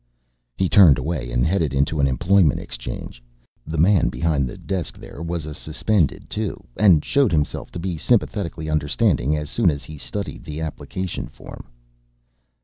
[0.57, 3.21] He turned away and headed into an Employment Exchange.
[3.67, 7.97] The man behind the desk there was a Suspended, too, and showed himself to be
[7.99, 11.67] sympathetically understanding as soon as he studied the application form.